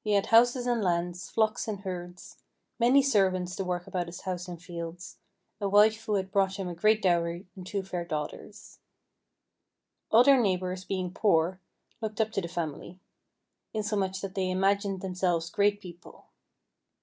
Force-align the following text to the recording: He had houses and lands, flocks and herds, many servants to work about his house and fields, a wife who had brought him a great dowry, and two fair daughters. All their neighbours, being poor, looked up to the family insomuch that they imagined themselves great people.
He 0.00 0.12
had 0.14 0.24
houses 0.28 0.66
and 0.66 0.82
lands, 0.82 1.28
flocks 1.28 1.68
and 1.68 1.80
herds, 1.80 2.38
many 2.78 3.02
servants 3.02 3.54
to 3.56 3.66
work 3.66 3.86
about 3.86 4.06
his 4.06 4.22
house 4.22 4.48
and 4.48 4.58
fields, 4.58 5.18
a 5.60 5.68
wife 5.68 6.06
who 6.06 6.14
had 6.14 6.32
brought 6.32 6.56
him 6.58 6.68
a 6.70 6.74
great 6.74 7.02
dowry, 7.02 7.46
and 7.54 7.66
two 7.66 7.82
fair 7.82 8.06
daughters. 8.06 8.78
All 10.10 10.24
their 10.24 10.40
neighbours, 10.40 10.86
being 10.86 11.12
poor, 11.12 11.60
looked 12.00 12.18
up 12.18 12.32
to 12.32 12.40
the 12.40 12.48
family 12.48 12.98
insomuch 13.74 14.22
that 14.22 14.34
they 14.34 14.50
imagined 14.50 15.02
themselves 15.02 15.50
great 15.50 15.82
people. 15.82 16.24